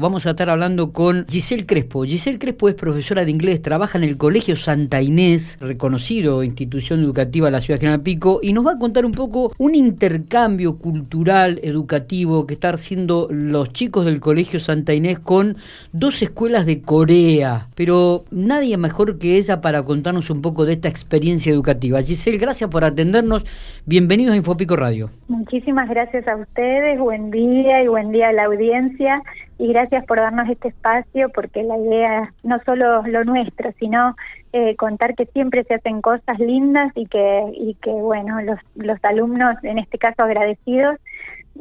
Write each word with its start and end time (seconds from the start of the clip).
Vamos 0.00 0.26
a 0.26 0.30
estar 0.30 0.48
hablando 0.48 0.94
con 0.94 1.26
Giselle 1.28 1.66
Crespo. 1.66 2.04
Giselle 2.04 2.38
Crespo 2.38 2.70
es 2.70 2.74
profesora 2.74 3.26
de 3.26 3.30
inglés, 3.30 3.60
trabaja 3.60 3.98
en 3.98 4.04
el 4.04 4.16
Colegio 4.16 4.56
Santa 4.56 5.02
Inés, 5.02 5.58
reconocido 5.60 6.42
institución 6.42 7.00
educativa 7.00 7.48
de 7.48 7.50
la 7.50 7.60
ciudad 7.60 7.76
de 7.76 7.82
General 7.82 8.02
Pico, 8.02 8.40
y 8.42 8.54
nos 8.54 8.66
va 8.66 8.72
a 8.72 8.78
contar 8.78 9.04
un 9.04 9.12
poco 9.12 9.52
un 9.58 9.74
intercambio 9.74 10.78
cultural, 10.78 11.60
educativo 11.62 12.46
que 12.46 12.54
están 12.54 12.76
haciendo 12.76 13.28
los 13.30 13.74
chicos 13.74 14.06
del 14.06 14.20
Colegio 14.20 14.58
Santa 14.58 14.94
Inés 14.94 15.18
con 15.18 15.58
dos 15.92 16.22
escuelas 16.22 16.64
de 16.64 16.80
Corea. 16.80 17.68
Pero 17.74 18.24
nadie 18.30 18.78
mejor 18.78 19.18
que 19.18 19.36
ella 19.36 19.60
para 19.60 19.82
contarnos 19.82 20.30
un 20.30 20.40
poco 20.40 20.64
de 20.64 20.72
esta 20.72 20.88
experiencia 20.88 21.52
educativa. 21.52 22.00
Giselle, 22.00 22.38
gracias 22.38 22.70
por 22.70 22.84
atendernos. 22.84 23.44
Bienvenidos 23.84 24.32
a 24.32 24.38
Infopico 24.38 24.76
Radio. 24.76 25.10
Muchísimas 25.28 25.90
gracias 25.90 26.26
a 26.26 26.36
ustedes. 26.36 26.98
Buen 26.98 27.30
día 27.30 27.82
y 27.82 27.88
buen 27.88 28.12
día 28.12 28.30
a 28.30 28.32
la 28.32 28.44
audiencia 28.46 29.22
y 29.60 29.68
gracias 29.68 30.06
por 30.06 30.18
darnos 30.18 30.48
este 30.48 30.68
espacio 30.68 31.28
porque 31.28 31.62
la 31.62 31.76
idea 31.76 32.32
no 32.42 32.58
solo 32.64 33.02
lo 33.02 33.24
nuestro, 33.24 33.72
sino 33.78 34.16
eh, 34.54 34.74
contar 34.76 35.14
que 35.14 35.26
siempre 35.26 35.64
se 35.64 35.74
hacen 35.74 36.00
cosas 36.00 36.38
lindas 36.38 36.90
y 36.94 37.04
que, 37.06 37.42
y 37.54 37.74
que 37.74 37.90
bueno, 37.90 38.40
los, 38.40 38.58
los 38.74 38.98
alumnos, 39.04 39.62
en 39.62 39.78
este 39.78 39.98
caso 39.98 40.22
agradecidos, 40.22 40.96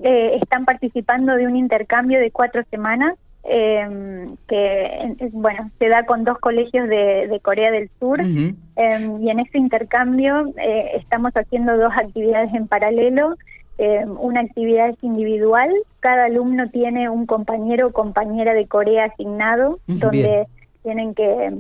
eh, 0.02 0.40
están 0.42 0.64
participando 0.64 1.36
de 1.36 1.46
un 1.46 1.58
intercambio 1.58 2.20
de 2.20 2.32
cuatro 2.32 2.64
semanas 2.72 3.18
eh, 3.44 4.28
que 4.48 5.30
bueno 5.32 5.72
se 5.80 5.88
da 5.88 6.04
con 6.04 6.24
dos 6.24 6.38
colegios 6.40 6.88
de, 6.88 7.40
Corea 7.42 7.72
del 7.72 7.90
Sur. 8.00 8.22
Em, 8.22 9.22
y 9.22 9.30
en 9.30 9.40
ese 9.40 9.58
intercambio 9.58 10.54
eh, 10.58 10.92
estamos 10.96 11.34
haciendo 11.34 11.78
dos 11.78 11.92
actividades 11.96 12.54
en 12.54 12.68
paralelo 12.68 13.36
eh, 13.82 14.04
una 14.06 14.42
actividad 14.42 14.90
es 14.90 15.02
individual, 15.02 15.72
cada 16.02 16.26
alumno 16.26 16.70
tiene 16.70 17.10
un 17.10 17.26
compañero 17.26 17.88
o 17.88 17.94
compañera 17.94 18.54
de 18.54 18.68
Corea 18.68 19.06
asignado, 19.06 19.80
donde 19.88 20.48
tienen 20.84 21.16
que 21.16 21.54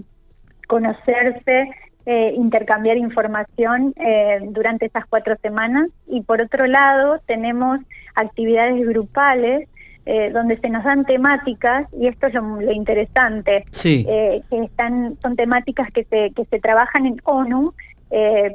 conocerse, 0.68 1.70
eh, 2.06 2.34
intercambiar 2.36 2.98
información 2.98 3.94
eh, 3.96 4.40
durante 4.50 4.88
esas 4.88 5.06
cuatro 5.06 5.38
semanas. 5.42 5.88
Y 6.08 6.20
por 6.24 6.42
otro 6.42 6.68
lado, 6.68 7.22
tenemos 7.26 7.80
actividades 8.16 8.86
grupales 8.86 9.70
donde 10.34 10.58
se 10.58 10.70
nos 10.70 10.84
dan 10.84 11.06
temáticas, 11.06 11.88
y 11.94 12.08
esto 12.08 12.26
es 12.26 12.34
lo, 12.34 12.72
interesante, 12.72 13.64
que 13.80 14.42
están, 14.50 15.16
son 15.22 15.36
temáticas 15.36 15.92
que 15.92 16.04
se, 16.06 16.32
que 16.32 16.46
se 16.46 16.60
trabajan 16.60 17.06
en 17.06 17.22
ONU, 17.26 17.76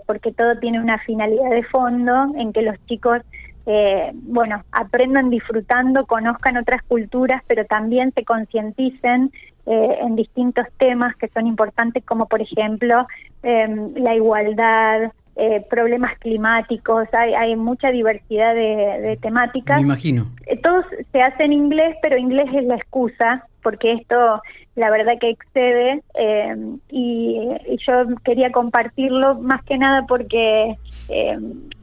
porque 0.04 0.32
todo 0.32 0.58
tiene 0.58 0.80
una 0.80 0.98
finalidad 0.98 1.50
de 1.50 1.62
fondo 1.62 2.34
en 2.36 2.52
que 2.52 2.62
los 2.62 2.74
chicos 2.86 3.22
eh, 3.66 4.10
bueno, 4.14 4.62
aprendan 4.72 5.30
disfrutando, 5.30 6.06
conozcan 6.06 6.56
otras 6.56 6.82
culturas, 6.82 7.42
pero 7.46 7.64
también 7.64 8.12
se 8.14 8.24
concienticen 8.24 9.32
eh, 9.66 9.98
en 10.02 10.16
distintos 10.16 10.66
temas 10.76 11.16
que 11.16 11.28
son 11.28 11.46
importantes, 11.46 12.04
como 12.04 12.26
por 12.26 12.42
ejemplo 12.42 13.06
em, 13.42 13.94
la 13.94 14.14
igualdad, 14.14 15.12
eh, 15.36 15.64
problemas 15.68 16.16
climáticos, 16.18 17.08
hay, 17.12 17.34
hay 17.34 17.56
mucha 17.56 17.90
diversidad 17.90 18.54
de, 18.54 19.18
temáticas. 19.20 19.78
Me 19.78 19.86
imagino. 19.86 20.26
Eh, 20.46 20.56
todos 20.60 20.84
se 21.10 21.22
hace 21.22 21.44
en 21.44 21.52
inglés, 21.52 21.96
pero 22.02 22.16
inglés 22.16 22.46
es 22.54 22.64
la 22.64 22.76
excusa, 22.76 23.46
porque 23.64 23.94
esto 23.94 24.40
la 24.76 24.90
verdad 24.90 25.14
que 25.20 25.30
excede 25.30 26.02
eh, 26.14 26.54
y, 26.90 27.38
yo 27.86 28.04
quería 28.24 28.52
compartirlo 28.52 29.34
más 29.36 29.64
que 29.64 29.76
nada 29.76 30.04
porque 30.06 30.76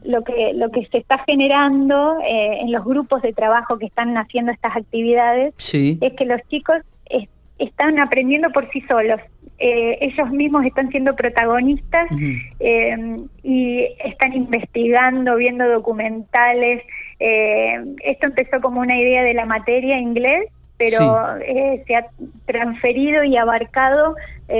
lo 0.04 0.24
que 0.24 0.54
lo 0.54 0.70
que 0.72 0.86
se 0.88 0.98
está 1.00 1.20
generando 1.26 2.18
en 2.24 2.72
los 2.72 2.84
grupos 2.86 3.22
de 3.22 3.34
trabajo 3.34 3.78
que 3.78 3.86
están 3.86 4.18
haciendo 4.18 4.52
estas 4.52 4.76
actividades 4.76 5.54
es 5.74 6.14
que 6.14 6.26
los 6.26 6.42
chicos 6.50 6.78
están 7.62 8.00
aprendiendo 8.00 8.50
por 8.50 8.70
sí 8.72 8.82
solos. 8.82 9.20
Eh, 9.60 9.98
ellos 10.02 10.32
mismos 10.32 10.66
están 10.66 10.90
siendo 10.90 11.16
protagonistas 11.16 12.10
eh, 12.60 13.18
y 13.44 13.86
están 14.04 14.34
investigando, 14.34 15.36
viendo 15.36 15.68
documentales. 15.70 16.84
Eh, 17.20 17.76
esto 18.04 18.26
empezó 18.26 18.60
como 18.60 18.82
una 18.82 19.00
idea 19.00 19.24
de 19.24 19.36
la 19.36 19.46
materia 19.46 20.00
inglés, 20.00 20.46
pero 20.90 21.40
se 21.86 21.96
ha 21.96 22.08
transferido 22.46 23.24
y 23.24 23.38
abarcado 23.38 24.16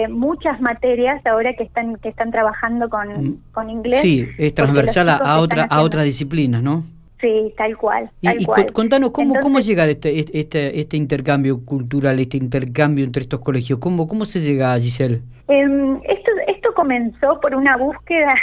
muchas 0.10 0.62
materias 0.62 1.26
ahora 1.26 1.54
que 1.54 1.64
están 1.64 1.98
que 1.98 2.10
están 2.10 2.32
trabajando 2.32 2.90
con, 2.90 3.10
mm. 3.10 3.38
con 3.52 3.70
inglés. 3.70 4.02
Sí, 4.02 4.30
es 4.38 4.54
transversal 4.54 5.10
a, 5.10 5.40
otra, 5.40 5.64
a 5.64 5.82
otras 5.82 6.06
disciplinas, 6.06 6.64
¿no? 6.64 6.86
Sí, 7.22 7.54
tal 7.56 7.78
cual. 7.78 8.10
y, 8.22 8.46
contanos 8.74 9.12
cómo, 9.12 9.36
cómo 9.42 9.60
llega 9.60 9.86
este, 9.86 10.40
este, 10.40 10.80
este 10.80 10.98
intercambio 10.98 11.64
cultural, 11.64 12.20
este 12.20 12.38
intercambio 12.38 13.06
entre 13.06 13.22
estos 13.22 13.42
colegios. 13.42 13.78
¿Cómo, 13.78 14.08
cómo 14.08 14.26
se 14.26 14.40
llega, 14.40 14.74
Giselle? 14.80 15.22
Eh, 15.48 16.00
esto, 16.06 16.32
esto 16.48 16.74
comenzó 16.74 17.40
por 17.40 17.56
una 17.56 17.78
búsqueda. 17.78 18.34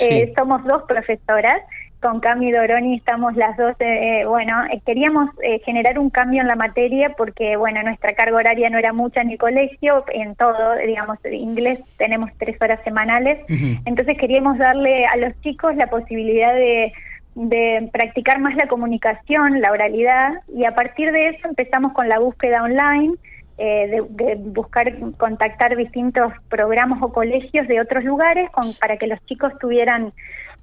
Eh, 0.00 0.32
somos 0.36 0.64
dos 0.64 0.82
profesoras. 0.88 1.62
Con 2.04 2.20
Cami 2.20 2.52
Doroni 2.52 2.96
estamos 2.96 3.34
las 3.34 3.56
dos, 3.56 3.74
eh, 3.78 4.26
bueno, 4.26 4.62
eh, 4.70 4.82
queríamos 4.84 5.30
generar 5.64 5.98
un 5.98 6.10
cambio 6.10 6.42
en 6.42 6.48
la 6.48 6.54
materia 6.54 7.14
porque, 7.16 7.56
bueno, 7.56 7.82
nuestra 7.82 8.12
carga 8.12 8.36
horaria 8.36 8.68
no 8.68 8.76
era 8.76 8.92
mucha 8.92 9.22
en 9.22 9.30
el 9.30 9.38
colegio, 9.38 10.04
en 10.12 10.34
todo, 10.34 10.76
digamos, 10.86 11.16
inglés 11.24 11.78
tenemos 11.96 12.28
tres 12.36 12.60
horas 12.60 12.78
semanales, 12.84 13.38
entonces 13.86 14.18
queríamos 14.18 14.58
darle 14.58 15.06
a 15.06 15.16
los 15.16 15.32
chicos 15.40 15.74
la 15.76 15.86
posibilidad 15.86 16.52
de 16.52 16.92
de 17.36 17.88
practicar 17.90 18.38
más 18.38 18.54
la 18.54 18.68
comunicación, 18.68 19.62
la 19.62 19.72
oralidad, 19.72 20.34
y 20.54 20.66
a 20.66 20.74
partir 20.74 21.10
de 21.10 21.30
eso 21.30 21.48
empezamos 21.48 21.94
con 21.94 22.08
la 22.08 22.18
búsqueda 22.18 22.62
online, 22.62 23.14
eh, 23.56 24.02
de, 24.10 24.34
buscar 24.34 24.92
contactar 25.16 25.76
distintos 25.76 26.32
programas 26.48 27.00
o 27.02 27.12
colegios 27.12 27.68
de 27.68 27.80
otros 27.80 28.02
lugares 28.04 28.50
con, 28.50 28.74
para 28.80 28.96
que 28.96 29.06
los 29.06 29.24
chicos 29.26 29.52
tuvieran 29.60 30.12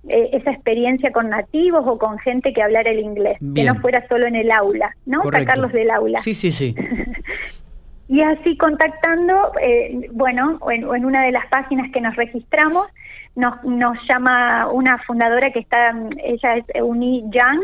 eh, 0.07 0.29
esa 0.33 0.51
experiencia 0.51 1.11
con 1.11 1.29
nativos 1.29 1.83
o 1.85 1.97
con 1.97 2.17
gente 2.19 2.53
que 2.53 2.61
hablara 2.61 2.89
el 2.89 2.99
inglés, 2.99 3.37
que 3.55 3.63
no 3.63 3.75
fuera 3.75 4.07
solo 4.07 4.27
en 4.27 4.35
el 4.35 4.51
aula, 4.51 4.95
¿no? 5.05 5.21
Sacarlos 5.21 5.71
del 5.71 5.91
aula. 5.91 6.21
Sí, 6.21 6.33
sí, 6.33 6.51
sí. 6.51 6.75
y 8.07 8.21
así 8.21 8.57
contactando, 8.57 9.51
eh, 9.61 10.09
bueno, 10.11 10.59
en, 10.71 10.83
en 10.83 11.05
una 11.05 11.23
de 11.23 11.31
las 11.31 11.47
páginas 11.47 11.91
que 11.91 12.01
nos 12.01 12.15
registramos, 12.15 12.87
nos, 13.35 13.63
nos 13.63 13.97
llama 14.09 14.69
una 14.71 14.97
fundadora 14.99 15.51
que 15.51 15.59
está, 15.59 15.95
ella 16.23 16.55
es 16.57 16.65
Euni 16.73 17.23
Young, 17.29 17.63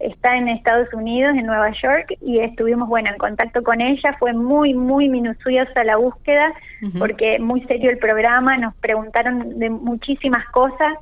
está 0.00 0.36
en 0.36 0.48
Estados 0.48 0.92
Unidos, 0.92 1.36
en 1.36 1.46
Nueva 1.46 1.70
York, 1.82 2.16
y 2.20 2.40
estuvimos, 2.40 2.88
bueno, 2.88 3.10
en 3.10 3.18
contacto 3.18 3.62
con 3.62 3.80
ella. 3.80 4.16
Fue 4.18 4.32
muy, 4.32 4.74
muy 4.74 5.08
minuciosa 5.08 5.84
la 5.84 5.96
búsqueda, 5.96 6.52
porque 6.98 7.38
muy 7.38 7.62
serio 7.62 7.90
el 7.90 7.98
programa, 7.98 8.56
nos 8.56 8.74
preguntaron 8.76 9.58
de 9.58 9.70
muchísimas 9.70 10.44
cosas. 10.50 10.94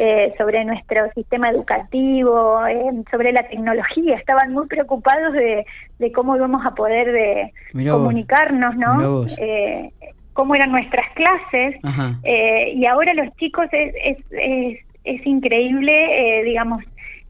Eh, 0.00 0.32
sobre 0.38 0.64
nuestro 0.64 1.10
sistema 1.12 1.50
educativo, 1.50 2.64
eh, 2.68 3.02
sobre 3.10 3.32
la 3.32 3.42
tecnología, 3.48 4.14
estaban 4.14 4.52
muy 4.52 4.68
preocupados 4.68 5.32
de, 5.32 5.66
de 5.98 6.12
cómo 6.12 6.36
íbamos 6.36 6.64
a 6.64 6.70
poder 6.76 7.10
de 7.10 7.52
comunicarnos, 7.90 8.76
¿no? 8.76 9.26
Eh, 9.38 9.90
cómo 10.34 10.54
eran 10.54 10.70
nuestras 10.70 11.04
clases 11.14 11.74
eh, 12.22 12.72
y 12.72 12.86
ahora 12.86 13.12
los 13.12 13.34
chicos 13.38 13.66
es, 13.72 13.92
es, 14.30 14.78
es, 15.02 15.26
increíble, 15.26 15.92
eh, 15.92 16.44
digamos, 16.44 16.78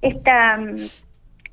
esta, 0.03 0.59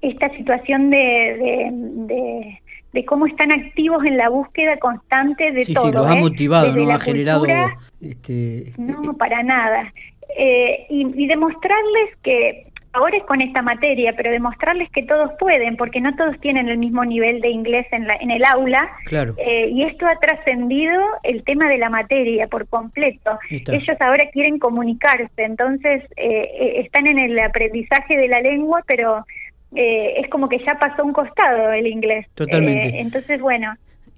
esta 0.01 0.29
situación 0.35 0.89
de, 0.89 2.59
de, 2.91 3.05
cómo 3.05 3.25
están 3.25 3.53
activos 3.53 4.03
en 4.03 4.17
la 4.17 4.27
búsqueda 4.27 4.75
constante 4.79 5.53
de 5.53 5.65
todo. 5.73 5.85
Sí, 5.85 5.91
los 5.93 6.05
ha 6.07 6.17
¿eh? 6.17 6.19
motivado, 6.19 6.75
¿no? 6.75 6.91
Ha 6.91 6.99
generado... 6.99 7.45
Este... 8.01 8.73
No, 8.77 9.15
para 9.15 9.41
nada. 9.41 9.93
Y, 10.37 11.23
y 11.23 11.27
demostrarles 11.27 12.15
que 12.23 12.67
ahora 12.95 13.17
es 13.17 13.23
con 13.25 13.41
esta 13.41 13.61
materia, 13.61 14.13
pero 14.15 14.31
demostrarles 14.31 14.89
que 14.89 15.03
todos 15.03 15.31
pueden, 15.37 15.75
porque 15.75 15.99
no 15.99 16.15
todos 16.15 16.39
tienen 16.39 16.69
el 16.69 16.77
mismo 16.77 17.03
nivel 17.03 17.41
de 17.41 17.49
inglés 17.49 17.85
en, 17.91 18.07
la, 18.07 18.15
en 18.15 18.31
el 18.31 18.43
aula. 18.45 18.89
Claro. 19.05 19.35
Eh, 19.37 19.69
y 19.69 19.83
esto 19.83 20.05
ha 20.07 20.17
trascendido 20.19 21.01
el 21.23 21.43
tema 21.43 21.67
de 21.67 21.77
la 21.77 21.89
materia 21.89 22.47
por 22.47 22.67
completo. 22.67 23.37
Ellos 23.49 23.97
ahora 23.99 24.29
quieren 24.31 24.59
comunicarse, 24.59 25.43
entonces 25.43 26.03
eh, 26.15 26.49
eh, 26.59 26.81
están 26.85 27.07
en 27.07 27.19
el 27.19 27.37
aprendizaje 27.39 28.17
de 28.17 28.27
la 28.27 28.39
lengua, 28.39 28.81
pero 28.87 29.25
es 29.77 30.29
como 30.29 30.47
que 30.47 30.59
ya 30.59 30.79
pasó 30.79 31.03
un 31.03 31.11
costado 31.11 31.73
el 31.73 31.87
inglés. 31.87 32.25
Totalmente. 32.33 32.97
entonces, 32.97 33.41
bueno, 33.41 33.75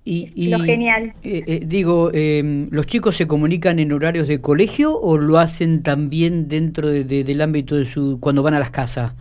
y, 0.08 0.50
lo 0.50 0.60
genial. 0.60 1.14
Eh, 1.24 1.44
eh, 1.46 1.60
digo, 1.66 2.12
em, 2.14 2.70
¿los 2.72 2.88
chicos 2.88 3.16
se 3.16 3.28
comunican 3.28 3.80
en 3.80 3.92
horarios 3.92 4.28
de 4.28 4.40
colegio 4.40 4.98
o 4.98 5.18
lo 5.18 5.38
hacen 5.38 5.84
también 5.84 6.48
dentro 6.48 6.88
del 6.88 7.42
ámbito 7.42 7.76
de 7.76 7.86
su 7.86 8.20
cuando 8.20 8.44
van 8.44 8.54
a 8.54 8.60
las 8.60 8.70
casas? 8.70 9.16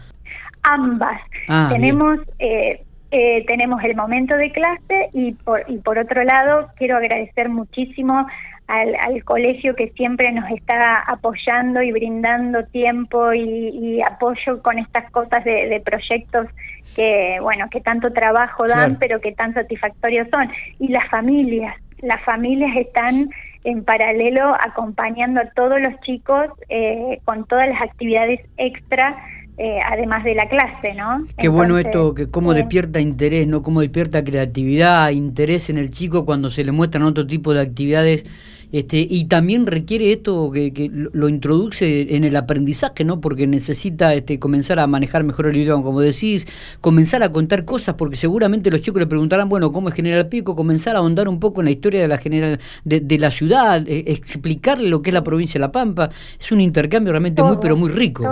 Ambas. 0.62 1.20
Ah, 1.48 1.68
tenemos 1.72 2.18
eh, 2.38 3.44
tenemos 3.46 3.82
el 3.84 3.94
momento 3.94 4.36
de 4.36 4.50
clase 4.50 5.10
y 5.12 5.32
por 5.32 5.62
y 5.68 5.78
por 5.78 5.96
otro 5.96 6.24
lado 6.24 6.68
quiero 6.76 6.96
agradecer 6.96 7.48
muchísimo 7.48 8.26
al, 8.66 9.24
colegio 9.24 9.74
que 9.76 9.90
siempre 9.90 10.32
nos 10.32 10.50
está 10.50 11.02
apoyando 11.06 11.82
y 11.82 11.92
brindando 11.92 12.64
tiempo 12.64 13.32
y, 13.32 14.02
apoyo 14.02 14.60
con 14.62 14.78
estas 14.78 15.10
cosas 15.10 15.44
de, 15.44 15.80
proyectos 15.84 16.48
que 16.96 17.36
bueno, 17.42 17.66
que 17.70 17.82
tanto 17.82 18.10
trabajo 18.10 18.66
dan, 18.66 18.96
pero 18.98 19.20
que 19.20 19.30
tan 19.32 19.52
satisfactorios 19.52 20.28
son. 20.32 20.50
Y 20.78 20.88
las 20.88 21.06
familias, 21.10 21.76
las 22.00 22.24
familias 22.24 22.74
están 22.74 23.28
en 23.64 23.84
paralelo 23.84 24.54
acompañando 24.54 25.40
a 25.40 25.50
todos 25.50 25.78
los 25.78 26.00
chicos 26.00 26.46
eh, 26.70 27.20
con 27.24 27.44
todas 27.46 27.68
las 27.68 27.82
actividades 27.82 28.40
extra 28.56 29.14
eh, 29.58 29.78
además 29.86 30.22
de 30.24 30.34
la 30.34 30.48
clase, 30.48 30.94
¿no? 30.94 31.26
Qué 31.38 31.48
bueno 31.48 31.78
esto, 31.78 32.14
que 32.14 32.30
cómo 32.30 32.52
despierta 32.52 33.00
interés, 33.00 33.46
¿no? 33.46 33.62
Cómo 33.62 33.80
despierta 33.80 34.22
creatividad, 34.22 35.10
interés 35.10 35.70
en 35.70 35.78
el 35.78 35.90
chico 35.90 36.26
cuando 36.26 36.50
se 36.50 36.62
le 36.62 36.72
muestran 36.72 37.04
otro 37.04 37.26
tipo 37.26 37.54
de 37.54 37.62
actividades 37.62 38.24
este, 38.72 39.06
y 39.08 39.26
también 39.26 39.66
requiere 39.66 40.12
esto 40.12 40.50
que, 40.52 40.72
lo 41.12 41.28
introduce 41.28 42.14
en 42.16 42.24
el 42.24 42.36
aprendizaje, 42.36 43.04
¿no? 43.04 43.20
Porque 43.20 43.46
necesita 43.46 44.14
este, 44.14 44.38
comenzar 44.38 44.78
a 44.78 44.86
manejar 44.86 45.24
mejor 45.24 45.46
el 45.46 45.56
idioma, 45.56 45.82
como 45.82 46.00
decís, 46.00 46.46
comenzar 46.80 47.22
a 47.22 47.32
contar 47.32 47.64
cosas, 47.64 47.94
porque 47.94 48.16
seguramente 48.16 48.70
los 48.70 48.80
chicos 48.80 49.00
le 49.00 49.06
preguntarán, 49.06 49.48
bueno, 49.48 49.72
¿cómo 49.72 49.88
es 49.88 49.94
General 49.94 50.28
Pico? 50.28 50.56
Comenzar 50.56 50.96
a 50.96 50.98
ahondar 50.98 51.28
un 51.28 51.40
poco 51.40 51.60
en 51.60 51.66
la 51.66 51.70
historia 51.70 52.02
de 52.02 52.08
la 52.08 52.18
general 52.18 52.58
de, 52.84 53.18
la 53.18 53.30
ciudad, 53.30 53.86
eh, 53.86 54.04
explicarle 54.08 54.88
lo 54.88 55.02
que 55.02 55.10
es 55.10 55.14
la 55.14 55.24
provincia 55.24 55.58
de 55.58 55.60
La 55.60 55.72
Pampa. 55.72 56.10
Es 56.38 56.52
un 56.52 56.60
intercambio 56.60 57.12
realmente 57.12 57.42
muy, 57.42 57.56
pero 57.60 57.76
muy 57.76 57.90
rico. 57.90 58.24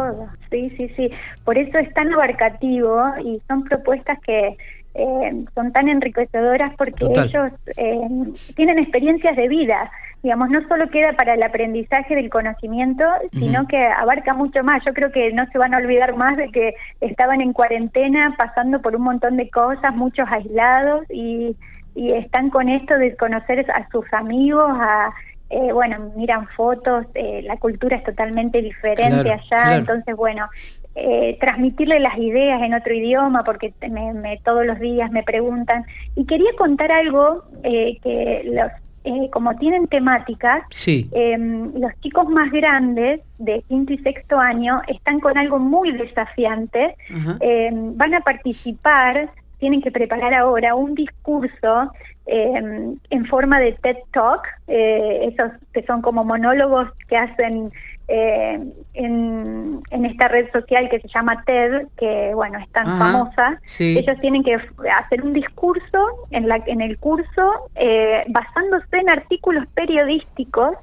Sí, 0.51 0.71
sí, 0.77 0.91
sí. 0.97 1.11
Por 1.45 1.59
eso 1.59 1.79
es 1.79 1.93
tan 1.95 2.13
abarcativo 2.13 3.03
y 3.25 3.41
son 3.49 3.65
propuestas 3.65 4.19
que 4.25 4.57
eh, 4.95 5.45
son 5.55 5.73
tan 5.73 5.89
enriquecedoras 5.89 6.75
porque 6.77 7.05
ellos 7.05 7.53
eh, 7.77 8.09
tienen 8.55 8.79
experiencias 8.79 9.37
de 9.37 9.49
vida. 9.49 9.91
Digamos, 10.23 10.49
no 10.49 10.67
solo 10.69 10.89
queda 10.89 11.13
para 11.13 11.35
el 11.35 11.43
aprendizaje 11.43 12.15
del 12.15 12.31
conocimiento, 12.31 13.05
sino 13.33 13.67
que 13.67 13.85
abarca 13.85 14.33
mucho 14.33 14.63
más. 14.63 14.83
Yo 14.87 14.95
creo 14.95 15.13
que 15.13 15.33
no 15.33 15.45
se 15.53 15.59
van 15.59 15.75
a 15.75 15.79
olvidar 15.79 16.17
más 16.17 16.37
de 16.39 16.49
que 16.51 16.75
estaban 17.03 17.43
en 17.43 17.53
cuarentena 17.53 18.35
pasando 18.39 18.81
por 18.81 18.97
un 18.97 19.03
montón 19.03 19.37
de 19.37 19.51
cosas, 19.51 19.95
muchos 19.95 20.27
aislados, 20.31 21.05
y, 21.11 21.55
y 21.95 22.13
están 22.13 22.49
con 22.49 22.71
esto 22.71 22.97
de 22.97 23.15
conocer 23.17 23.71
a 23.71 23.89
sus 23.91 24.11
amigos, 24.15 24.71
a... 24.71 25.13
Eh, 25.51 25.73
bueno, 25.73 26.11
miran 26.17 26.49
fotos, 26.57 27.05
eh, 27.15 27.43
la 27.45 27.59
cultura 27.59 27.99
es 27.99 28.03
totalmente 28.03 28.63
diferente 28.63 29.31
allá, 29.31 29.77
entonces 29.77 30.17
bueno, 30.17 30.49
eh, 30.95 31.37
transmitirle 31.41 32.01
las 32.01 32.17
ideas 32.19 32.63
en 32.63 32.75
otro 32.75 32.95
idioma 32.95 33.43
porque 33.45 33.73
me, 33.91 34.39
todos 34.45 34.65
los 34.65 34.79
días 34.79 35.11
me 35.11 35.23
preguntan. 35.23 35.85
Y 36.15 36.25
quería 36.27 36.51
contar 36.57 36.93
algo 36.93 37.45
eh, 37.63 37.99
que 38.03 38.43
los 38.45 38.71
eh, 39.07 39.29
como 39.31 39.55
tienen 39.57 39.87
temáticas, 39.87 40.63
em, 40.87 41.75
los 41.79 41.93
chicos 42.01 42.27
más 42.31 42.51
grandes 42.51 43.21
de 43.39 43.63
quinto 43.69 43.93
y 43.93 43.99
sexto 43.99 44.39
año 44.39 44.81
están 44.89 45.21
con 45.21 45.37
algo 45.37 45.59
muy 45.59 45.93
desafiante, 45.93 46.97
em, 47.41 47.95
van 47.99 48.15
a 48.15 48.21
participar, 48.21 49.29
tienen 49.59 49.83
que 49.83 49.91
preparar 49.91 50.33
ahora 50.33 50.75
un 50.75 50.95
discurso 50.95 51.93
em, 52.27 52.97
en 53.11 53.27
forma 53.27 53.61
de 53.61 53.73
TED 53.73 53.99
Talk, 54.11 54.47
eh, 54.69 55.29
esos 55.31 55.53
que 55.75 55.83
son 55.83 56.01
como 56.01 56.25
monólogos 56.25 56.89
que 57.07 57.19
hacen 57.19 57.71
eh, 58.09 58.59
en, 58.95 59.83
esta 60.05 60.29
red 60.29 60.51
social 60.53 60.89
que 60.91 61.01
se 61.01 61.09
llama 61.09 61.43
TED, 61.45 61.87
que 61.97 62.33
bueno, 62.35 62.59
es 62.59 62.69
tan 62.71 62.87
famosa, 62.99 63.61
ellos 63.79 64.21
tienen 64.21 64.45
que 64.45 64.55
hacer 64.55 65.23
un 65.23 65.33
discurso 65.33 65.99
en, 66.31 66.49
la, 66.49 66.63
en 66.67 66.81
el 66.81 66.99
curso 66.99 67.71
eh, 67.75 68.25
basándose 68.29 68.99
en 68.99 69.09
artículos 69.09 69.67
periodísticos 69.75 70.77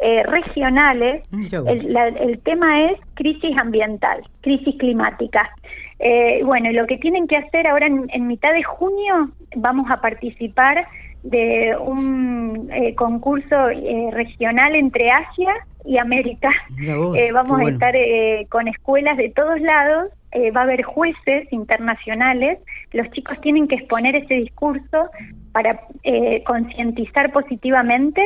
eh, 0.00 0.24
regionales. 0.24 1.22
El, 1.32 1.96
el, 1.96 2.38
tema 2.40 2.86
es 2.86 3.00
crisis 3.14 3.56
ambiental, 3.58 4.22
crisis 4.40 4.74
climática. 4.76 5.48
Eh, 6.00 6.42
bueno, 6.44 6.72
lo 6.72 6.86
que 6.86 6.98
tienen 6.98 7.28
que 7.28 7.36
hacer 7.36 7.68
ahora 7.68 7.86
en, 7.86 8.06
en 8.12 8.26
mitad 8.26 8.52
de 8.52 8.64
junio 8.64 9.30
vamos 9.54 9.86
a 9.90 10.00
participar 10.00 10.86
de 11.24 11.74
un 11.80 12.68
eh, 12.70 12.94
concurso 12.94 13.70
eh, 13.70 14.10
regional 14.12 14.74
entre 14.74 15.10
Asia 15.10 15.54
y 15.84 15.98
América. 15.98 16.50
Eh, 16.78 17.30
vamos 17.32 17.60
a 17.60 17.70
estar 17.70 17.94
con 18.48 18.68
escuelas 18.68 19.16
de 19.16 19.30
todos 19.30 19.60
lados, 19.60 20.10
va 20.54 20.60
a 20.60 20.64
haber 20.64 20.82
jueces 20.82 21.52
internacionales, 21.52 22.58
los 22.92 23.08
chicos 23.10 23.40
tienen 23.40 23.68
que 23.68 23.76
exponer 23.76 24.16
ese 24.16 24.34
discurso 24.34 25.10
para 25.52 25.80
concientizar 26.44 27.32
positivamente 27.32 28.20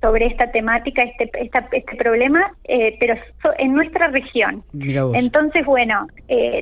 sobre 0.00 0.26
esta 0.26 0.50
temática, 0.50 1.02
este, 1.02 1.30
este 1.40 1.96
problema, 1.96 2.52
pero 2.98 3.14
en 3.58 3.74
nuestra 3.74 4.08
región. 4.08 4.64
Entonces, 4.72 5.66
bueno, 5.66 6.06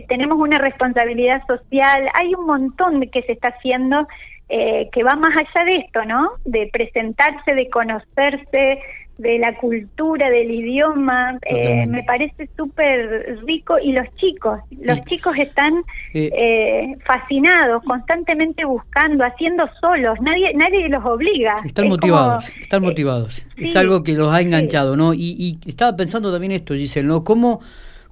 tenemos 0.09 0.39
una 0.39 0.59
responsabilidad 0.59 1.43
social, 1.47 2.09
hay 2.15 2.35
un 2.35 2.47
montón 2.47 3.01
que 3.11 3.23
se 3.23 3.33
está 3.33 3.51
haciendo 3.51 4.07
eh, 4.53 4.89
que 4.93 5.05
va 5.05 5.15
más 5.15 5.33
allá 5.37 5.65
de 5.65 5.77
esto, 5.77 6.05
¿no? 6.07 6.33
De 6.45 6.69
presentarse, 6.73 7.55
de 7.55 7.71
conocerse, 7.71 8.81
de 9.21 9.39
la 9.39 9.57
cultura, 9.57 10.31
del 10.31 10.51
idioma, 10.51 11.39
eh, 11.43 11.87
me 11.87 12.03
parece 12.03 12.49
súper 12.57 13.39
rico 13.47 13.79
y 13.79 13.93
los 13.93 14.07
chicos, 14.17 14.61
los 14.81 15.03
chicos 15.05 15.37
están 15.39 15.83
eh, 16.15 16.97
fascinados, 17.05 17.83
constantemente 17.85 18.65
buscando, 18.65 19.25
haciendo 19.25 19.69
solos, 19.81 20.19
nadie 20.21 20.55
nadie 20.55 20.89
los 20.89 21.05
obliga. 21.05 21.57
Están 21.65 21.89
motivados, 21.89 22.49
están 22.61 22.83
motivados, 22.83 23.47
es 23.57 23.77
algo 23.77 24.03
que 24.03 24.15
los 24.15 24.33
ha 24.33 24.41
enganchado, 24.41 24.97
¿no? 24.97 25.13
Y, 25.15 25.37
y 25.39 25.69
estaba 25.69 25.97
pensando 25.97 26.33
también 26.33 26.53
esto, 26.53 26.75
Giselle, 26.75 27.07
¿no? 27.07 27.25
¿Cómo 27.25 27.61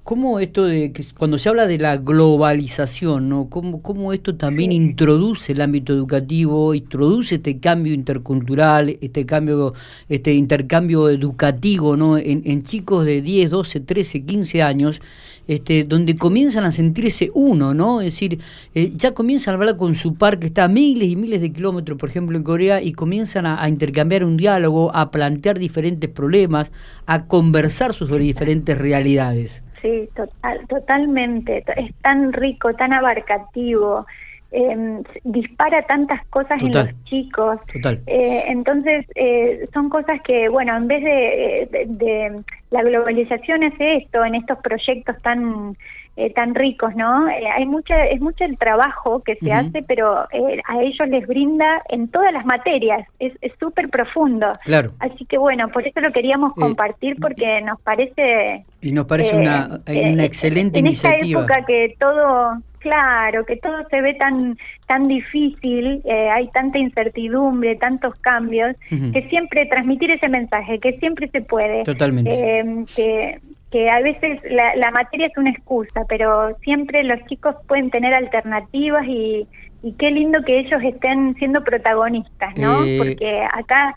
¿Cómo 0.09 0.39
esto 0.39 0.65
de 0.65 0.91
que 0.91 1.05
cuando 1.15 1.37
se 1.37 1.49
habla 1.49 1.67
de 1.67 1.77
la 1.77 1.97
globalización, 1.97 3.29
¿no? 3.29 3.47
¿Cómo, 3.47 3.83
cómo 3.83 4.11
esto 4.11 4.35
también 4.35 4.71
introduce 4.71 5.51
el 5.51 5.61
ámbito 5.61 5.93
educativo, 5.93 6.73
introduce 6.73 7.35
este 7.35 7.59
cambio 7.59 7.93
intercultural, 7.93 8.97
este 9.01 9.27
cambio, 9.27 9.75
este 10.07 10.33
intercambio 10.33 11.09
educativo, 11.09 11.95
¿no? 11.95 12.17
En, 12.17 12.63
chicos 12.63 13.05
de 13.05 13.21
10, 13.21 13.51
12, 13.51 13.81
13, 13.81 14.25
15 14.25 14.63
años, 14.63 14.99
este, 15.47 15.83
donde 15.83 16.15
comienzan 16.15 16.63
a 16.63 16.71
sentirse 16.71 17.29
uno, 17.35 17.75
¿no? 17.75 18.01
Es 18.01 18.13
decir, 18.13 18.39
eh, 18.73 18.91
ya 18.95 19.13
comienzan 19.13 19.53
a 19.53 19.57
hablar 19.57 19.77
con 19.77 19.93
su 19.93 20.15
par 20.15 20.39
que 20.39 20.47
está 20.47 20.63
a 20.63 20.67
miles 20.69 21.07
y 21.07 21.15
miles 21.15 21.39
de 21.39 21.53
kilómetros, 21.53 21.99
por 21.99 22.09
ejemplo, 22.09 22.35
en 22.35 22.41
Corea, 22.41 22.81
y 22.81 22.93
comienzan 22.93 23.45
a, 23.45 23.61
a 23.61 23.69
intercambiar 23.69 24.23
un 24.23 24.37
diálogo, 24.37 24.89
a 24.95 25.11
plantear 25.11 25.59
diferentes 25.59 26.09
problemas, 26.09 26.71
a 27.05 27.27
conversar 27.27 27.93
sobre 27.93 28.23
diferentes 28.23 28.75
realidades. 28.75 29.61
Sí, 29.81 30.09
total, 30.15 30.67
totalmente. 30.67 31.63
Es 31.75 31.93
tan 32.01 32.33
rico, 32.33 32.73
tan 32.73 32.93
abarcativo. 32.93 34.05
Eh, 34.51 35.03
dispara 35.23 35.83
tantas 35.83 36.25
cosas 36.27 36.59
en 36.61 36.71
los 36.71 37.03
chicos. 37.03 37.59
Eh, 38.07 38.43
entonces, 38.47 39.05
eh, 39.13 39.67
son 39.73 39.89
cosas 39.89 40.21
que, 40.23 40.49
bueno, 40.49 40.75
en 40.75 40.87
vez 40.87 41.03
de, 41.03 41.85
de, 41.87 42.43
la 42.71 42.81
globalización 42.81 43.61
es 43.63 43.73
esto, 43.77 44.25
en 44.25 44.35
estos 44.35 44.57
proyectos 44.59 45.15
tan 45.21 45.77
eh, 46.15 46.33
tan 46.33 46.53
ricos, 46.53 46.93
¿no? 46.97 47.29
Eh, 47.29 47.47
hay 47.47 47.65
mucha, 47.65 48.05
es 48.07 48.19
mucho 48.19 48.43
el 48.43 48.57
trabajo 48.57 49.23
que 49.23 49.35
se 49.37 49.53
hace, 49.53 49.83
pero 49.83 50.27
eh, 50.33 50.59
a 50.67 50.81
ellos 50.81 51.07
les 51.07 51.25
brinda 51.25 51.81
en 51.87 52.09
todas 52.09 52.33
las 52.33 52.45
materias, 52.45 53.07
es 53.19 53.33
súper 53.57 53.87
profundo. 53.87 54.51
Claro. 54.65 54.91
Así 54.99 55.23
que 55.25 55.37
bueno, 55.37 55.69
por 55.69 55.87
eso 55.87 56.01
lo 56.01 56.11
queríamos 56.11 56.53
compartir 56.55 57.15
porque 57.21 57.61
nos 57.61 57.79
parece... 57.81 58.65
Y 58.81 58.91
nos 58.91 59.05
parece 59.05 59.33
una, 59.33 59.79
una 59.87 60.25
excelente 60.25 60.79
iniciativa. 60.79 61.15
En 61.19 61.25
esta 61.25 61.39
época 61.39 61.65
que 61.65 61.95
todo, 61.97 62.61
claro, 62.79 63.45
que 63.45 63.55
todo 63.55 63.87
se 63.89 64.01
ve 64.01 64.13
tan 64.15 64.57
tan 64.87 65.07
difícil, 65.07 66.01
hay 66.33 66.49
tanta 66.49 66.79
incertidumbre, 66.79 67.75
tantos 67.75 68.15
cambios, 68.15 68.75
que 68.89 69.27
siempre 69.29 69.67
transmitir 69.67 70.11
ese 70.11 70.27
mensaje, 70.27 70.79
que 70.79 70.93
siempre 70.93 71.29
se 71.29 71.41
puede. 71.41 71.83
Totalmente. 71.83 72.85
que, 72.95 73.39
que 73.71 73.89
a 73.89 73.99
veces 74.01 74.39
la, 74.49 74.75
la, 74.75 74.91
materia 74.91 75.27
es 75.27 75.37
una 75.37 75.51
excusa, 75.51 76.03
pero 76.07 76.57
siempre 76.63 77.03
los 77.03 77.23
chicos 77.25 77.55
pueden 77.67 77.91
tener 77.91 78.13
alternativas 78.13 79.05
y, 79.07 79.47
y 79.83 79.93
qué 79.93 80.11
lindo 80.11 80.43
que 80.43 80.59
ellos 80.59 80.81
estén 80.83 81.35
siendo 81.35 81.63
protagonistas, 81.63 82.57
¿no? 82.57 82.83
Eh, 82.83 82.97
Porque 82.97 83.43
acá 83.51 83.95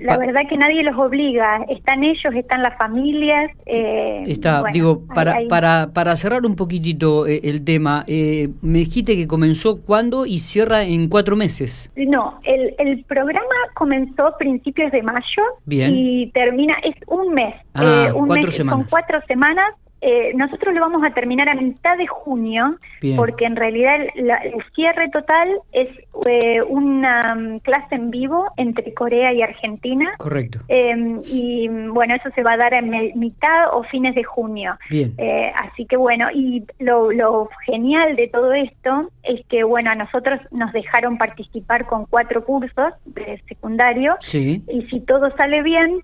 la 0.00 0.18
verdad 0.18 0.42
que 0.48 0.56
nadie 0.56 0.82
los 0.82 0.98
obliga, 0.98 1.64
están 1.68 2.04
ellos, 2.04 2.34
están 2.34 2.62
las 2.62 2.76
familias. 2.78 3.50
Eh, 3.66 4.24
Está, 4.26 4.62
digo, 4.72 5.06
para, 5.06 5.36
para, 5.48 5.90
para 5.92 6.16
cerrar 6.16 6.46
un 6.46 6.56
poquitito 6.56 7.26
eh, 7.26 7.40
el 7.44 7.64
tema, 7.64 8.04
eh, 8.06 8.48
me 8.62 8.78
dijiste 8.80 9.16
que 9.16 9.26
comenzó 9.26 9.82
cuándo 9.82 10.26
y 10.26 10.38
cierra 10.38 10.82
en 10.82 11.08
cuatro 11.08 11.36
meses. 11.36 11.90
No, 11.96 12.38
el, 12.44 12.74
el 12.78 13.04
programa 13.04 13.42
comenzó 13.74 14.26
a 14.26 14.38
principios 14.38 14.92
de 14.92 15.02
mayo 15.02 15.42
y 15.66 16.30
termina, 16.32 16.74
es 16.84 16.94
un 17.06 17.34
mes. 17.34 17.54
Ah, 17.74 18.12
cuatro 18.26 18.52
semanas. 18.52 18.80
Son 18.80 18.88
cuatro 18.90 19.20
semanas 19.26 19.74
eh, 20.04 20.32
nosotros 20.34 20.74
lo 20.74 20.80
vamos 20.80 21.04
a 21.04 21.14
terminar 21.14 21.48
a 21.48 21.54
mitad 21.54 21.96
de 21.96 22.08
junio, 22.08 22.76
porque 23.16 23.44
en 23.44 23.54
realidad 23.54 24.00
el, 24.16 24.32
cierre 24.74 25.08
total 25.10 25.48
es 25.70 25.88
eh, 26.26 26.60
una 26.60 27.36
mm, 27.36 27.60
clase 27.60 27.94
en 27.94 28.10
vivo 28.10 28.50
entre 28.56 28.92
Corea 28.94 29.32
y 29.32 29.42
Argentina. 29.42 30.12
Correcto. 30.18 30.58
Em, 30.66 31.22
y 31.26 31.68
bueno, 31.68 32.16
eso 32.16 32.30
se 32.34 32.42
va 32.42 32.54
a 32.54 32.56
dar 32.56 32.74
en 32.74 32.90
mitad 33.14 33.72
o 33.72 33.84
fines 33.84 34.16
de 34.16 34.24
junio. 34.24 34.76
Bien. 34.90 35.14
Eh, 35.18 35.52
así 35.54 35.86
que 35.86 35.96
bueno, 35.96 36.26
y 36.34 36.64
lo, 36.80 37.12
lo 37.12 37.48
genial 37.64 38.16
de 38.16 38.26
todo 38.26 38.52
esto 38.54 39.08
es 39.22 39.46
que 39.46 39.62
bueno, 39.62 39.92
a 39.92 39.94
nosotros 39.94 40.40
nos 40.50 40.72
dejaron 40.72 41.16
participar 41.16 41.86
con 41.86 42.06
cuatro 42.06 42.44
cursos 42.44 42.92
de 43.06 43.40
secundario. 43.46 44.16
Sí. 44.18 44.64
Y 44.66 44.82
si 44.88 44.98
todo 44.98 45.30
sale 45.36 45.62
bien, 45.62 46.00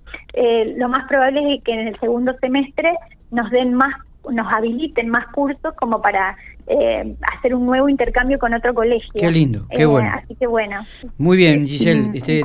lo 0.77 0.89
más 0.89 1.09
probable 1.09 1.55
es 1.55 1.65
que 1.65 1.73
en 1.73 1.89
el 1.89 1.99
segundo 1.99 2.33
semestre 2.41 2.93
nos 3.31 3.51
den 3.51 3.75
más 3.75 3.95
nos 4.31 4.53
habiliten 4.53 5.09
más 5.09 5.27
cursos 5.29 5.75
como 5.77 6.03
para 6.03 6.37
eh, 6.69 7.15
hacer 7.37 7.55
un 7.55 7.65
nuevo 7.65 7.89
intercambio 7.89 8.39
con 8.39 8.53
otro 8.53 8.75
colegio. 8.75 9.11
Qué 9.15 9.31
lindo, 9.31 9.67
qué 9.71 9.83
eh, 9.83 9.87
bueno. 9.87 10.11
Así 10.13 10.35
que 10.35 10.47
bueno. 10.47 10.85
Muy 11.17 11.37
bien, 11.39 11.67
Giselle, 11.67 12.11
este, 12.13 12.43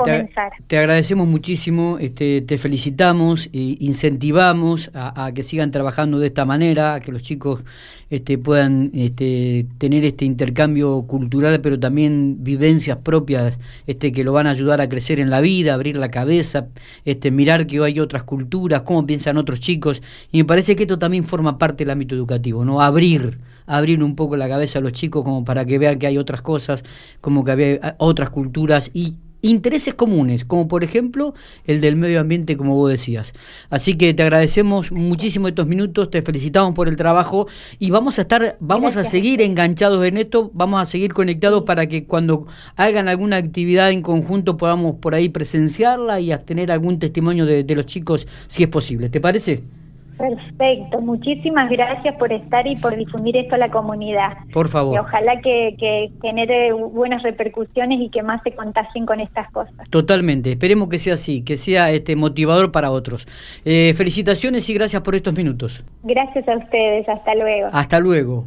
te, 0.67 0.77
agradecemos 0.77 1.27
muchísimo, 1.27 1.97
este, 1.99 2.41
te 2.41 2.57
felicitamos 2.57 3.47
e 3.47 3.75
incentivamos 3.79 4.91
a, 4.93 5.31
que 5.33 5.43
sigan 5.43 5.71
trabajando 5.71 6.19
de 6.19 6.27
esta 6.27 6.45
manera, 6.45 6.93
a 6.93 6.99
que 7.01 7.11
los 7.11 7.21
chicos 7.21 7.63
este, 8.09 8.37
puedan 8.37 8.91
este, 8.93 9.65
tener 9.77 10.05
este 10.05 10.23
intercambio 10.23 11.03
cultural, 11.03 11.59
pero 11.61 11.77
también 11.79 12.43
vivencias 12.43 12.97
propias 12.97 13.59
este, 13.87 14.13
que 14.13 14.23
lo 14.23 14.31
van 14.31 14.47
a 14.47 14.51
ayudar 14.51 14.79
a 14.79 14.87
crecer 14.87 15.19
en 15.19 15.29
la 15.29 15.41
vida, 15.41 15.73
abrir 15.73 15.97
la 15.97 16.11
cabeza, 16.11 16.67
este, 17.03 17.29
mirar 17.29 17.67
que 17.67 17.83
hay 17.83 17.99
otras 17.99 18.23
culturas, 18.23 18.83
cómo 18.83 19.05
piensan 19.05 19.35
otros 19.35 19.59
chicos. 19.59 20.01
Y 20.31 20.37
me 20.37 20.45
parece 20.45 20.77
que 20.77 20.83
esto 20.83 20.97
también 20.97 21.25
forma 21.25 21.57
parte 21.57 21.83
del 21.83 21.91
ámbito 21.91 22.15
educativo, 22.15 22.63
¿no? 22.63 22.81
Abrir 22.81 23.37
abrir 23.65 24.03
un 24.03 24.15
poco 24.15 24.37
la 24.37 24.47
cabeza 24.47 24.79
a 24.79 24.81
los 24.81 24.93
chicos 24.93 25.23
como 25.23 25.43
para 25.45 25.65
que 25.65 25.77
vean 25.77 25.99
que 25.99 26.07
hay 26.07 26.17
otras 26.17 26.41
cosas, 26.41 26.83
como 27.21 27.43
que 27.43 27.51
había 27.51 27.95
otras 27.99 28.29
culturas 28.29 28.91
y 28.93 29.15
intereses 29.43 29.93
comunes, 29.93 30.45
como 30.45 30.67
por 30.67 30.83
ejemplo 30.83 31.35
el 31.65 31.81
del 31.81 31.95
medio 31.95 32.21
ambiente, 32.21 32.57
como 32.57 32.75
vos 32.75 32.89
decías. 32.89 33.33
Así 33.69 33.95
que 33.95 34.13
te 34.13 34.23
agradecemos 34.23 34.91
muchísimo 34.91 35.47
estos 35.47 35.67
minutos, 35.67 36.09
te 36.09 36.21
felicitamos 36.21 36.73
por 36.73 36.87
el 36.87 36.95
trabajo 36.95 37.47
y 37.77 37.91
vamos 37.91 38.17
a 38.17 38.21
estar, 38.21 38.57
vamos 38.59 38.97
a 38.97 39.03
seguir 39.03 39.41
enganchados 39.41 40.03
en 40.05 40.17
esto, 40.17 40.49
vamos 40.53 40.81
a 40.81 40.85
seguir 40.85 41.13
conectados 41.13 41.63
para 41.63 41.87
que 41.87 42.05
cuando 42.05 42.47
hagan 42.77 43.09
alguna 43.09 43.35
actividad 43.35 43.91
en 43.91 44.01
conjunto 44.01 44.57
podamos 44.57 44.95
por 44.95 45.13
ahí 45.13 45.29
presenciarla 45.29 46.19
y 46.21 46.33
tener 46.45 46.71
algún 46.71 46.97
testimonio 46.97 47.45
de, 47.45 47.63
de 47.65 47.75
los 47.75 47.85
chicos 47.85 48.25
si 48.47 48.63
es 48.63 48.69
posible. 48.69 49.09
¿Te 49.09 49.19
parece? 49.19 49.82
Perfecto, 50.17 51.01
muchísimas 51.01 51.69
gracias 51.69 52.15
por 52.17 52.31
estar 52.31 52.65
y 52.67 52.75
por 52.77 52.95
difundir 52.95 53.35
esto 53.37 53.55
a 53.55 53.57
la 53.57 53.69
comunidad. 53.69 54.37
Por 54.51 54.69
favor. 54.69 54.95
Y 54.95 54.99
ojalá 54.99 55.41
que, 55.41 55.75
que, 55.79 56.11
genere 56.21 56.71
buenas 56.73 57.23
repercusiones 57.23 57.99
y 57.99 58.09
que 58.09 58.21
más 58.21 58.41
se 58.43 58.51
contagien 58.51 59.05
con 59.05 59.19
estas 59.19 59.49
cosas. 59.51 59.89
Totalmente, 59.89 60.51
esperemos 60.51 60.89
que 60.89 60.97
sea 60.97 61.15
así, 61.15 61.43
que 61.43 61.57
sea 61.57 61.91
este 61.91 62.15
motivador 62.15 62.71
para 62.71 62.91
otros. 62.91 63.27
Eh, 63.65 63.93
felicitaciones 63.95 64.69
y 64.69 64.73
gracias 64.73 65.01
por 65.01 65.15
estos 65.15 65.35
minutos. 65.35 65.83
Gracias 66.03 66.47
a 66.47 66.57
ustedes, 66.57 67.07
hasta 67.09 67.35
luego. 67.35 67.69
Hasta 67.71 67.99
luego. 67.99 68.41